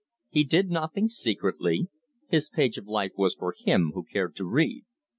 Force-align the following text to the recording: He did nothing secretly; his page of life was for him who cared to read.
He 0.31 0.43
did 0.43 0.71
nothing 0.71 1.09
secretly; 1.09 1.87
his 2.27 2.49
page 2.49 2.79
of 2.79 2.87
life 2.87 3.11
was 3.17 3.35
for 3.35 3.53
him 3.55 3.91
who 3.93 4.01
cared 4.03 4.35
to 4.37 4.45
read. 4.49 4.83